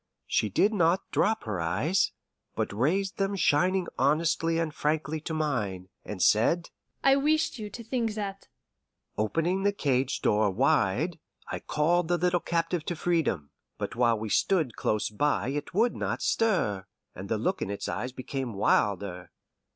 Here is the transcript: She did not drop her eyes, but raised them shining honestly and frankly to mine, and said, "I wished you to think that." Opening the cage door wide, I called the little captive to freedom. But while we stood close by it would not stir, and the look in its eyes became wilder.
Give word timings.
She 0.25 0.49
did 0.49 0.73
not 0.73 1.11
drop 1.11 1.43
her 1.43 1.59
eyes, 1.61 2.11
but 2.55 2.73
raised 2.73 3.17
them 3.19 3.35
shining 3.35 3.85
honestly 3.99 4.57
and 4.57 4.73
frankly 4.73 5.21
to 5.21 5.33
mine, 5.35 5.89
and 6.03 6.23
said, 6.23 6.71
"I 7.03 7.15
wished 7.17 7.59
you 7.59 7.69
to 7.69 7.83
think 7.83 8.15
that." 8.15 8.47
Opening 9.15 9.61
the 9.61 9.71
cage 9.71 10.19
door 10.23 10.49
wide, 10.49 11.19
I 11.51 11.59
called 11.59 12.07
the 12.07 12.17
little 12.17 12.39
captive 12.39 12.83
to 12.85 12.95
freedom. 12.95 13.51
But 13.77 13.95
while 13.95 14.17
we 14.17 14.29
stood 14.29 14.75
close 14.75 15.11
by 15.11 15.49
it 15.49 15.71
would 15.75 15.95
not 15.95 16.23
stir, 16.23 16.87
and 17.13 17.29
the 17.29 17.37
look 17.37 17.61
in 17.61 17.69
its 17.69 17.87
eyes 17.87 18.11
became 18.11 18.55
wilder. 18.55 19.29